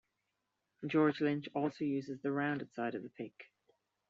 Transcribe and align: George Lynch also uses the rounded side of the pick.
George 0.87 1.21
Lynch 1.21 1.47
also 1.53 1.83
uses 1.85 2.19
the 2.23 2.31
rounded 2.31 2.73
side 2.73 2.95
of 2.95 3.03
the 3.03 3.09
pick. 3.11 3.51